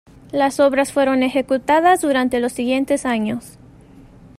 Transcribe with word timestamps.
Las 0.31 0.59
obras 0.59 0.91
fueron 0.91 1.21
ejecutadas 1.21 2.01
durante 2.01 2.39
los 2.39 2.53
siguientes 2.53 3.05
años. 3.05 3.59